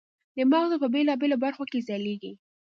د 0.35 0.37
مغزو 0.51 0.75
په 0.83 0.87
بېلابېلو 0.93 1.41
برخو 1.45 1.63
کې 1.71 1.77
یې 1.79 1.85
ځلېږي. 1.87 2.31